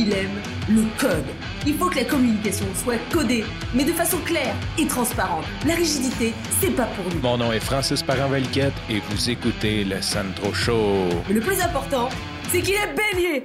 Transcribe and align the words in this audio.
il 0.00 0.12
aime 0.14 0.40
le 0.68 0.82
code. 0.98 1.26
Il 1.66 1.74
faut 1.74 1.90
que 1.90 1.96
la 1.96 2.04
communication 2.04 2.64
soit 2.74 2.96
codée, 3.12 3.44
mais 3.74 3.84
de 3.84 3.92
façon 3.92 4.16
claire 4.24 4.54
et 4.78 4.86
transparente. 4.86 5.44
La 5.66 5.74
rigidité, 5.74 6.32
c'est 6.58 6.74
pas 6.74 6.86
pour 6.86 7.04
nous. 7.12 7.20
Mon 7.20 7.36
nom 7.36 7.52
est 7.52 7.60
Francis 7.60 8.02
Parent-Valquette 8.02 8.72
et 8.88 9.00
vous 9.00 9.28
écoutez 9.28 9.84
le 9.84 10.00
Sandro 10.00 10.54
Show. 10.54 11.08
Mais 11.28 11.34
le 11.34 11.40
plus 11.40 11.60
important, 11.60 12.08
c'est 12.48 12.62
qu'il 12.62 12.74
est 12.74 12.94
bélier. 12.94 13.44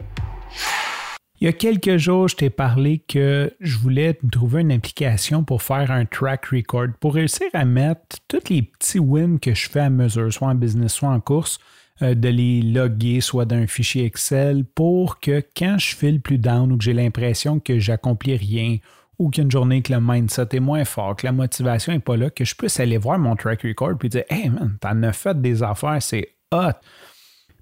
Il 1.42 1.46
y 1.46 1.48
a 1.50 1.54
quelques 1.54 1.98
jours, 1.98 2.30
je 2.30 2.38
t'ai 2.38 2.50
parlé 2.50 3.00
que 3.00 3.54
je 3.60 3.78
voulais 3.78 4.18
trouver 4.32 4.62
une 4.62 4.72
application 4.72 5.44
pour 5.44 5.62
faire 5.62 5.92
un 5.92 6.06
track 6.06 6.46
record, 6.46 6.88
pour 7.02 7.16
réussir 7.16 7.48
à 7.52 7.66
mettre 7.66 8.18
tous 8.30 8.50
les 8.50 8.62
petits 8.62 9.00
wins 9.00 9.40
que 9.40 9.54
je 9.54 9.70
fais 9.70 9.82
à 9.82 9.90
mesure, 9.90 10.32
soit 10.32 10.48
en 10.48 10.56
business, 10.56 10.94
soit 10.94 11.10
en 11.10 11.20
course, 11.20 11.60
de 12.02 12.30
les 12.30 12.62
loguer, 12.62 13.22
soit 13.22 13.46
d'un 13.46 13.68
fichier 13.68 14.06
Excel, 14.06 14.66
pour 14.66 15.20
que 15.20 15.42
quand 15.56 15.78
je 15.78 15.96
file 15.96 16.22
plus 16.22 16.38
down 16.38 16.72
ou 16.72 16.78
que 16.78 16.84
j'ai 16.84 16.94
l'impression 16.94 17.60
que 17.60 17.80
j'accomplis 17.80 18.36
rien 18.36 18.78
ou 19.18 19.30
qu'une 19.30 19.50
journée 19.50 19.82
que 19.82 19.94
le 19.94 20.02
mindset 20.02 20.48
est 20.52 20.60
moins 20.60 20.84
fort, 20.84 21.16
que 21.16 21.26
la 21.26 21.32
motivation 21.32 21.94
n'est 21.94 22.00
pas 22.00 22.18
là, 22.18 22.30
que 22.30 22.44
je 22.44 22.56
puisse 22.56 22.80
aller 22.80 22.98
voir 22.98 23.18
mon 23.18 23.36
track 23.36 23.62
record 23.64 23.94
et 24.04 24.10
dire 24.10 24.24
Hey 24.30 24.50
man, 24.50 24.78
t'en 24.82 25.02
as 25.04 25.14
fait 25.14 25.40
des 25.42 25.64
affaires, 25.64 26.02
c'est 26.02 26.36
hot. 26.52 26.74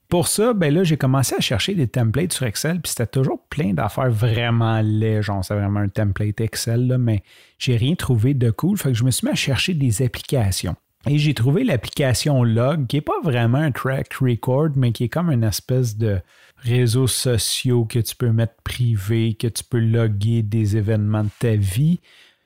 Pour 0.09 0.27
ça, 0.27 0.54
ben 0.54 0.71
là, 0.71 0.84
j'ai 0.84 0.98
commencé 0.98 1.34
à 1.35 1.40
chercher 1.40 1.73
des 1.73 1.88
templates 1.88 2.34
sur 2.34 2.45
Excel, 2.45 2.79
puis 2.81 2.91
c'était 2.91 3.07
toujours 3.07 3.48
plein 3.49 3.73
d'affaires 3.73 4.12
vraiment 4.12 4.79
légères. 4.81 5.40
C'est 5.43 5.55
vraiment 5.55 5.79
un 5.79 5.90
template 5.90 6.40
Excel, 6.40 6.88
là, 6.88 6.98
mais 6.99 7.23
j'ai 7.57 7.77
rien 7.77 7.95
trouvé 7.95 8.35
de 8.35 8.52
cool. 8.52 8.77
Fait 8.77 8.90
que 8.90 8.95
je 8.95 9.04
me 9.04 9.12
suis 9.12 9.26
mis 9.26 9.31
à 9.31 9.35
chercher 9.35 9.73
des 9.73 10.04
applications. 10.04 10.76
Et 11.05 11.17
j'ai 11.17 11.34
trouvé 11.34 11.66
l'application 11.66 12.43
Log, 12.43 12.88
qui 12.88 12.95
n'est 12.95 13.02
pas 13.02 13.20
vraiment 13.23 13.57
un 13.57 13.71
track 13.71 14.13
record, 14.21 14.70
mais 14.75 14.93
qui 14.93 15.05
est 15.05 15.09
comme 15.09 15.29
une 15.31 15.43
espèce 15.43 15.98
de 15.98 16.21
réseau 16.57 17.07
social 17.07 17.85
que 17.90 17.99
tu 17.99 18.15
peux 18.15 18.32
mettre 18.32 18.55
privé, 18.63 19.34
que 19.34 19.48
tu 19.48 19.65
peux 19.65 19.79
loguer 19.79 20.43
des 20.43 20.77
événements 20.77 21.26
de 21.26 21.29
ta 21.40 21.55
vie. 21.55 21.99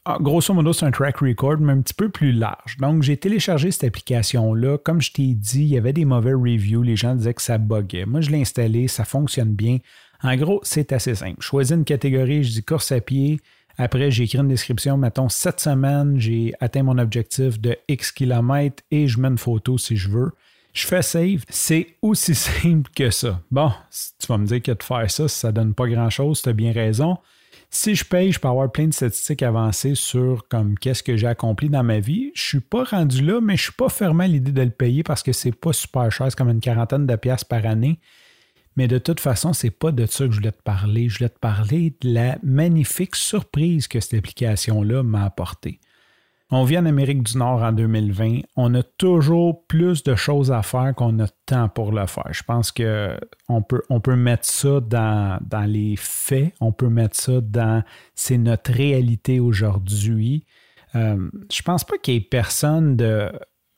Ah, 0.06 0.18
grosso 0.20 0.54
modo, 0.54 0.74
c'est 0.74 0.86
un 0.86 0.92
track 0.92 1.18
record, 1.18 1.58
mais 1.60 1.74
un 1.74 1.82
petit 1.82 1.94
peu 1.94 2.10
plus 2.10 2.32
large. 2.32 2.78
Donc, 2.78 3.04
j'ai 3.04 3.18
téléchargé 3.18 3.70
cette 3.70 3.84
application-là. 3.84 4.80
Comme 4.80 5.02
je 5.02 5.12
t'ai 5.12 5.36
dit, 5.36 5.64
il 5.64 5.68
y 5.68 5.78
avait 5.78 5.94
des 5.94 6.06
mauvais 6.06 6.34
reviews. 6.34 6.82
Les 6.82 6.96
gens 6.96 7.14
disaient 7.14 7.36
que 7.36 7.42
ça 7.42 7.60
buguait. 7.60 8.06
Moi, 8.06 8.22
je 8.22 8.32
l'ai 8.32 8.42
installé, 8.42 8.88
ça 8.88 9.06
fonctionne 9.06 9.54
bien. 9.54 9.78
En 10.24 10.36
gros, 10.36 10.62
c'est 10.64 10.94
assez 10.94 11.14
simple. 11.14 11.38
Je 11.42 11.46
choisis 11.46 11.76
une 11.76 11.84
catégorie, 11.84 12.44
je 12.44 12.54
dis 12.54 12.64
course 12.64 12.92
à 12.92 13.02
pied. 13.02 13.40
Après, 13.78 14.10
j'ai 14.10 14.24
écrit 14.24 14.40
une 14.40 14.48
description. 14.48 14.98
Mettons, 14.98 15.30
cette 15.30 15.60
semaine, 15.60 16.20
j'ai 16.20 16.54
atteint 16.60 16.84
mon 16.84 16.98
objectif 16.98 17.60
de 17.60 17.78
X 17.88 18.12
kilomètres 18.12 18.84
et 18.90 19.08
je 19.08 19.20
mets 19.20 19.28
une 19.28 19.38
photo 19.38 19.78
si 19.78 19.96
je 19.96 20.10
veux. 20.10 20.32
Je 20.74 20.86
fais 20.86 21.02
save. 21.02 21.44
C'est 21.50 21.88
aussi 22.02 22.36
simple 22.36 22.90
que 22.96 23.10
ça. 23.10 23.42
Bon, 23.52 23.72
tu 24.20 24.28
vas 24.28 24.38
me 24.38 24.46
dire 24.46 24.62
que 24.62 24.72
de 24.72 24.84
faire 24.84 25.10
ça, 25.10 25.28
ça 25.28 25.52
donne 25.52 25.74
pas 25.74 25.88
grand-chose, 25.88 26.42
tu 26.42 26.50
as 26.50 26.54
bien 26.54 26.72
raison. 26.72 27.18
Si 27.70 27.96
je 27.96 28.06
paye, 28.06 28.32
je 28.32 28.40
peux 28.40 28.48
avoir 28.48 28.72
plein 28.72 28.88
de 28.88 28.94
statistiques 28.94 29.44
avancées 29.44 29.96
sur 29.96 30.48
comme 30.48 30.78
qu'est-ce 30.80 31.04
que 31.04 31.18
j'ai 31.18 31.28
accompli 31.28 31.70
dans 31.70 31.84
ma 31.84 32.00
vie. 32.00 32.32
Je 32.34 32.42
suis 32.42 32.60
pas 32.62 32.84
rendu 32.84 33.22
là, 33.22 33.42
mais 33.42 33.58
je 33.58 33.64
suis 33.64 33.74
pas 33.74 33.90
fermé 33.90 34.26
à 34.26 34.28
l'idée 34.28 34.54
de 34.54 34.62
le 34.62 34.70
payer 34.70 35.04
parce 35.04 35.22
que 35.22 35.34
c'est 35.34 35.52
pas 35.52 35.74
super 35.74 36.12
cher, 36.12 36.28
c'est 36.30 36.38
comme 36.38 36.50
une 36.50 36.62
quarantaine 36.62 37.06
de 37.06 37.16
pièces 37.16 37.44
par 37.44 37.66
année. 37.66 38.00
Mais 38.78 38.88
de 38.88 39.00
toute 39.00 39.20
façon, 39.20 39.54
c'est 39.54 39.72
pas 39.72 39.92
de 39.92 40.06
ça 40.06 40.26
que 40.26 40.32
je 40.32 40.38
voulais 40.38 40.52
te 40.52 40.62
parler. 40.62 41.10
Je 41.10 41.18
voulais 41.18 41.30
te 41.30 41.40
parler 41.40 41.96
de 42.00 42.14
la 42.14 42.38
magnifique 42.44 43.16
surprise 43.16 43.88
que 43.88 44.00
cette 44.00 44.14
application-là 44.14 45.02
m'a 45.04 45.26
apportée. 45.26 45.80
On 46.50 46.64
vit 46.64 46.78
en 46.78 46.86
Amérique 46.86 47.24
du 47.24 47.38
Nord 47.38 47.62
en 47.64 47.74
2020. 47.74 48.42
On 48.56 48.74
a 48.76 48.84
toujours 48.84 49.66
plus 49.66 50.04
de 50.04 50.16
choses 50.16 50.52
à 50.52 50.62
faire 50.62 50.94
qu'on 50.96 51.20
a 51.20 51.26
de 51.26 51.32
temps 51.46 51.68
pour 51.68 51.92
le 51.92 52.06
faire. 52.06 52.32
Je 52.32 52.44
pense 52.44 52.72
qu'on 52.72 53.62
peut, 53.64 53.82
on 53.90 54.00
peut 54.00 54.16
mettre 54.16 54.46
ça 54.46 54.80
dans, 54.80 55.40
dans 55.42 55.66
les 55.66 55.96
faits. 55.98 56.54
On 56.62 56.72
peut 56.72 56.88
mettre 56.88 57.18
ça 57.18 57.42
dans 57.42 57.84
c'est 58.16 58.38
notre 58.38 58.72
réalité 58.72 59.42
aujourd'hui. 59.42 60.46
Euh, 60.96 61.30
je 61.52 61.62
pense 61.64 61.84
pas 61.84 61.98
qu'il 61.98 62.14
y 62.14 62.18
ait 62.18 62.22
personne 62.22 62.96
de. 62.96 63.30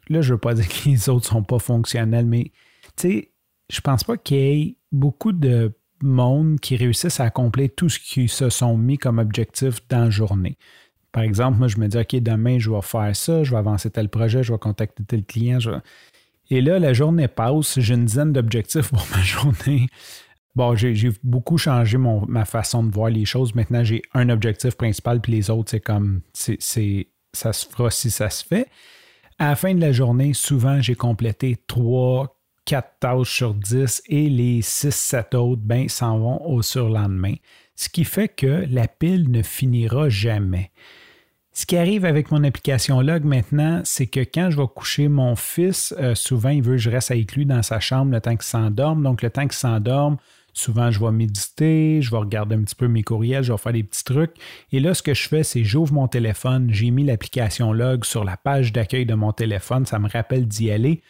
Là, 0.09 0.22
je 0.22 0.34
veux 0.34 0.40
pas 0.40 0.53
dire 0.56 0.68
que 0.68 0.90
les 0.90 1.09
autres 1.09 1.25
sont 1.25 1.44
pas 1.44 1.59
fonctionnels, 1.59 2.28
mais 2.28 2.52
tu 2.97 3.09
sais, 3.09 3.31
je 3.69 3.81
pense 3.81 4.03
pas 4.03 4.18
qu'il 4.18 4.38
y 4.38 4.41
ait 4.41 4.75
beaucoup 4.91 5.31
de 5.31 5.72
monde 6.02 6.59
qui 6.59 6.75
réussissent 6.75 7.19
à 7.19 7.25
accomplir 7.25 7.69
tout 7.75 7.90
ce 7.90 8.00
qu'ils 8.00 8.30
se 8.30 8.50
sont 8.50 8.78
mis 8.78 8.97
comme 8.97 9.19
objectif 9.19 9.80
dans 9.90 10.06
la 10.06 10.09
journée. 10.09 10.57
Par 11.12 11.24
exemple, 11.24 11.57
moi, 11.57 11.68
je 11.68 11.78
me 11.78 11.88
dis, 11.88 11.97
OK, 11.97 12.16
demain, 12.16 12.59
je 12.59 12.69
vais 12.69 12.81
faire 12.81 13.16
ça, 13.16 13.44
je 13.44 13.52
vais 13.52 13.58
avancer 13.58 13.90
tel 13.90 14.09
projet, 14.09 14.44
je 14.44 14.53
vais 14.53 14.59
contacter 14.59 15.03
tel 15.03 15.25
client. 15.25 15.59
Et 16.50 16.62
là, 16.62 16.79
la 16.79 16.94
journée 16.94 17.28
passe, 17.28 17.79
j'ai 17.79 17.96
une 17.96 18.06
dizaine 18.06 18.31
d'objectifs 18.31 18.90
pour 18.90 19.06
ma 19.16 19.22
journée. 19.22 19.88
Bon, 20.56 20.75
j'ai 20.75 21.12
beaucoup 21.24 21.58
changé 21.58 21.97
ma 21.97 22.46
façon 22.46 22.84
de 22.84 22.94
voir 22.94 23.09
les 23.09 23.25
choses. 23.25 23.56
Maintenant, 23.56 23.84
j'ai 23.84 24.02
un 24.13 24.29
objectif 24.29 24.75
principal, 24.75 25.22
puis 25.22 25.31
les 25.31 25.50
autres, 25.50 25.72
c'est 25.72 25.79
comme, 25.79 26.22
ça 26.34 27.53
se 27.53 27.68
fera 27.68 27.91
si 27.91 28.12
ça 28.12 28.29
se 28.29 28.44
fait. 28.44 28.68
À 29.38 29.50
la 29.50 29.56
fin 29.56 29.74
de 29.74 29.81
la 29.81 29.91
journée, 29.91 30.34
souvent, 30.34 30.81
j'ai 30.81 30.96
complété 30.96 31.58
3, 31.68 32.38
4 32.69 33.00
tâches 33.00 33.35
sur 33.35 33.56
10 33.56 34.03
et 34.09 34.30
les 34.30 34.62
6, 34.62 34.94
7 34.94 35.34
autres, 35.34 35.63
ben, 35.66 35.90
s'en 35.90 36.19
vont 36.19 36.46
au 36.46 36.62
surlendemain. 36.62 37.34
Ce 37.75 37.90
qui 37.90 38.03
fait 38.03 38.28
que 38.28 38.68
la 38.69 38.88
pile 38.88 39.31
ne 39.31 39.41
finira 39.41 40.07
jamais. 40.09 40.69
Ce 41.52 41.66
qui 41.66 41.78
arrive 41.78 42.06
avec 42.06 42.29
mon 42.29 42.44
application 42.44 43.02
Log 43.02 43.24
maintenant, 43.24 43.81
c'est 43.85 44.06
que 44.06 44.19
quand 44.19 44.52
je 44.52 44.58
vais 44.58 44.68
coucher 44.68 45.08
mon 45.08 45.35
fils, 45.35 45.96
euh, 45.97 46.13
souvent 46.13 46.50
il 46.50 46.62
veut 46.62 46.75
que 46.75 46.81
je 46.81 46.91
reste 46.91 47.09
avec 47.09 47.34
lui 47.34 47.47
dans 47.47 47.63
sa 47.63 47.79
chambre 47.79 48.12
le 48.12 48.22
temps 48.22 48.35
qu'il 48.35 48.44
s'endorme. 48.44 49.02
Donc 49.02 49.24
le 49.24 49.31
temps 49.31 49.47
qu'il 49.47 49.53
s'endorme, 49.53 50.18
souvent 50.53 50.91
je 50.91 51.03
vais 51.03 51.12
méditer, 51.12 52.03
je 52.03 52.12
vais 52.12 52.18
regarder 52.18 52.56
un 52.56 52.62
petit 52.62 52.75
peu 52.75 52.88
mes 52.88 53.02
courriels, 53.02 53.41
je 53.41 53.52
vais 53.52 53.58
faire 53.58 53.74
des 53.74 53.84
petits 53.84 54.03
trucs. 54.03 54.35
Et 54.72 54.79
là, 54.79 54.94
ce 54.94 55.02
que 55.02 55.16
je 55.16 55.28
fais, 55.28 55.41
c'est 55.41 55.63
j'ouvre 55.63 55.91
mon 55.91 56.08
téléphone, 56.08 56.68
j'ai 56.72 56.91
mis 56.91 57.03
l'application 57.03 57.74
Log 57.74 58.06
sur 58.06 58.24
la 58.24 58.38
page 58.38 58.74
d'accueil 58.74 59.08
de 59.08 59.16
mon 59.16 59.31
téléphone, 59.31 59.88
ça 59.88 59.97
me 59.97 60.08
rappelle 60.08 60.47
d'y 60.47 60.69
aller. 60.69 61.02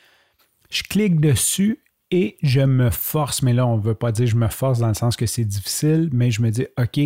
Je 0.69 0.84
clique 0.84 1.19
dessus 1.19 1.80
et 2.12 2.38
je 2.41 2.62
me 2.62 2.90
force, 2.90 3.41
mais 3.41 3.53
là, 3.53 3.68
on 3.68 3.78
ne 3.78 3.81
veut 3.81 3.96
pas 3.96 4.12
dire 4.12 4.28
je 4.28 4.35
me 4.35 4.47
force 4.47 4.80
dans 4.80 4.88
le 4.88 4.94
sens 4.94 5.16
que 5.16 5.25
c'est 5.25 5.46
difficile, 5.46 6.09
mais 6.12 6.31
je 6.31 6.41
me 6.41 6.50
dis, 6.50 6.66
OK, 6.78 7.00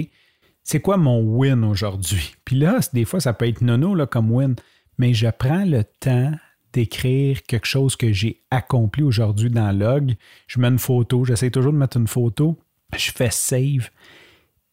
c'est 0.63 0.79
quoi 0.79 0.97
mon 0.97 1.22
win 1.22 1.63
aujourd'hui? 1.63 2.35
Puis 2.46 2.57
là, 2.57 2.79
des 2.94 3.06
fois, 3.06 3.19
ça 3.19 3.34
peut 3.34 3.47
être 3.47 3.62
nono 3.62 3.96
là, 3.96 4.06
comme 4.06 4.31
win, 4.31 4.56
mais 4.97 5.13
je 5.13 5.28
prends 5.28 5.66
le 5.66 5.84
temps 5.84 6.31
d'écrire 6.72 7.44
quelque 7.44 7.68
chose 7.68 7.96
que 7.96 8.12
j'ai 8.12 8.41
accompli 8.50 9.03
aujourd'hui 9.03 9.50
dans 9.50 9.72
Log. 9.72 10.16
Je 10.47 10.59
mets 10.59 10.69
une 10.69 10.80
photo, 10.80 11.24
j'essaie 11.24 11.51
toujours 11.51 11.74
de 11.74 11.78
mettre 11.78 11.97
une 11.97 12.07
photo, 12.07 12.57
je 12.95 13.12
fais 13.12 13.30
save. 13.30 13.90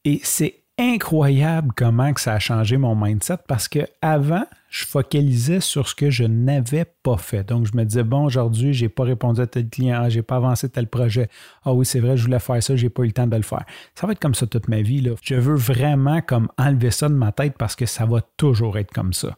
Et 0.05 0.21
c'est 0.23 0.60
incroyable 0.81 1.73
comment 1.77 2.11
ça 2.17 2.33
a 2.33 2.39
changé 2.39 2.79
mon 2.79 2.97
mindset 2.97 3.37
parce 3.47 3.69
que 3.69 3.81
avant, 4.01 4.47
je 4.71 4.87
focalisais 4.87 5.61
sur 5.61 5.87
ce 5.87 5.95
que 5.95 6.11
je 6.11 6.25
n'avais 6.25 6.87
pas 7.03 7.19
fait. 7.19 7.45
Donc, 7.45 7.67
je 7.67 7.77
me 7.77 7.85
disais, 7.85 8.03
bon, 8.03 8.25
aujourd'hui, 8.25 8.73
je 8.73 8.85
n'ai 8.85 8.89
pas 8.89 9.03
répondu 9.03 9.43
à 9.43 9.47
tel 9.47 9.69
client, 9.69 10.09
je 10.09 10.17
n'ai 10.17 10.23
pas 10.23 10.37
avancé 10.37 10.71
tel 10.71 10.87
projet. 10.87 11.29
Ah 11.65 11.75
oui, 11.75 11.85
c'est 11.85 12.01
vrai, 12.01 12.17
je 12.17 12.25
voulais 12.25 12.39
faire 12.39 12.63
ça, 12.63 12.77
je 12.77 12.85
n'ai 12.85 12.89
pas 12.89 13.03
eu 13.03 13.07
le 13.07 13.13
temps 13.13 13.27
de 13.27 13.37
le 13.37 13.43
faire. 13.43 13.65
Ça 13.95 14.07
va 14.07 14.13
être 14.13 14.21
comme 14.21 14.35
ça 14.35 14.47
toute 14.47 14.69
ma 14.69 14.81
vie. 14.81 15.07
Je 15.23 15.35
veux 15.35 15.57
vraiment 15.57 16.23
comme 16.23 16.49
enlever 16.57 16.91
ça 16.91 17.09
de 17.09 17.15
ma 17.15 17.33
tête 17.33 17.57
parce 17.59 17.77
que 17.77 17.85
ça 17.85 18.07
va 18.07 18.23
toujours 18.39 18.79
être 18.79 18.93
comme 18.93 19.13
ça. 19.13 19.37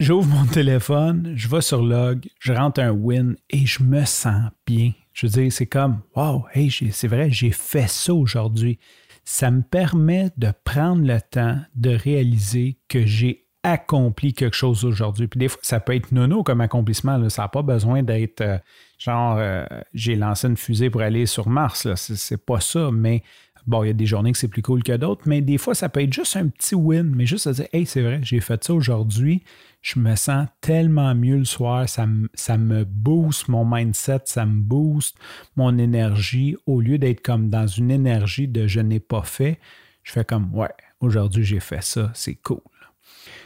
J'ouvre 0.00 0.26
mon 0.26 0.44
téléphone, 0.46 1.34
je 1.36 1.46
vais 1.46 1.60
sur 1.60 1.82
log, 1.82 2.26
je 2.40 2.52
rentre 2.52 2.80
un 2.80 2.90
win 2.90 3.36
et 3.48 3.64
je 3.64 3.82
me 3.84 4.04
sens 4.04 4.50
bien. 4.66 4.90
Je 5.12 5.26
veux 5.26 5.32
dire, 5.42 5.52
c'est 5.52 5.66
comme, 5.66 6.00
wow, 6.16 6.46
hey, 6.52 6.68
c'est 6.90 7.06
vrai, 7.06 7.30
j'ai 7.30 7.52
fait 7.52 7.88
ça 7.88 8.12
aujourd'hui 8.12 8.80
ça 9.24 9.50
me 9.50 9.62
permet 9.62 10.30
de 10.36 10.52
prendre 10.64 11.06
le 11.06 11.20
temps 11.20 11.58
de 11.74 11.90
réaliser 11.90 12.78
que 12.88 13.06
j'ai 13.06 13.44
accompli 13.62 14.34
quelque 14.34 14.54
chose 14.54 14.84
aujourd'hui. 14.84 15.26
Puis 15.26 15.38
des 15.38 15.48
fois, 15.48 15.60
ça 15.62 15.80
peut 15.80 15.94
être 15.94 16.12
nono 16.12 16.42
comme 16.42 16.60
accomplissement. 16.60 17.28
Ça 17.30 17.42
n'a 17.42 17.48
pas 17.48 17.62
besoin 17.62 18.02
d'être 18.02 18.42
euh, 18.42 18.58
genre 18.98 19.36
euh, 19.38 19.64
j'ai 19.94 20.16
lancé 20.16 20.46
une 20.46 20.56
fusée 20.56 20.90
pour 20.90 21.00
aller 21.00 21.26
sur 21.26 21.48
Mars. 21.48 21.88
C'est 21.94 22.44
pas 22.44 22.60
ça, 22.60 22.90
mais 22.92 23.22
Bon, 23.66 23.82
il 23.82 23.86
y 23.86 23.90
a 23.90 23.94
des 23.94 24.06
journées 24.06 24.32
que 24.32 24.38
c'est 24.38 24.48
plus 24.48 24.62
cool 24.62 24.82
que 24.82 24.92
d'autres, 24.92 25.22
mais 25.26 25.40
des 25.40 25.56
fois, 25.56 25.74
ça 25.74 25.88
peut 25.88 26.02
être 26.02 26.12
juste 26.12 26.36
un 26.36 26.48
petit 26.48 26.74
win, 26.74 27.04
mais 27.14 27.24
juste 27.24 27.46
à 27.46 27.52
dire, 27.52 27.66
hey, 27.72 27.86
c'est 27.86 28.02
vrai, 28.02 28.20
j'ai 28.22 28.40
fait 28.40 28.62
ça 28.62 28.74
aujourd'hui, 28.74 29.42
je 29.80 29.98
me 29.98 30.14
sens 30.16 30.48
tellement 30.60 31.14
mieux 31.14 31.38
le 31.38 31.44
soir, 31.44 31.88
ça 31.88 32.06
me, 32.06 32.28
ça 32.34 32.58
me 32.58 32.84
booste 32.84 33.48
mon 33.48 33.64
mindset, 33.64 34.20
ça 34.26 34.44
me 34.44 34.60
booste 34.60 35.16
mon 35.56 35.78
énergie, 35.78 36.56
au 36.66 36.80
lieu 36.80 36.98
d'être 36.98 37.22
comme 37.22 37.48
dans 37.48 37.66
une 37.66 37.90
énergie 37.90 38.48
de 38.48 38.66
je 38.66 38.80
n'ai 38.80 39.00
pas 39.00 39.22
fait, 39.22 39.58
je 40.02 40.12
fais 40.12 40.24
comme, 40.24 40.54
ouais, 40.54 40.72
aujourd'hui 41.00 41.44
j'ai 41.44 41.60
fait 41.60 41.82
ça, 41.82 42.10
c'est 42.14 42.34
cool. 42.34 42.60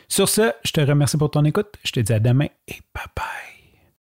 Sur 0.09 0.29
ce, 0.29 0.53
je 0.64 0.73
te 0.73 0.81
remercie 0.81 1.17
pour 1.17 1.31
ton 1.31 1.44
écoute, 1.44 1.76
je 1.85 1.93
te 1.93 2.00
dis 2.00 2.12
à 2.12 2.19
demain 2.19 2.49
et 2.67 2.76
bye 2.94 3.05
bye. 3.14 3.57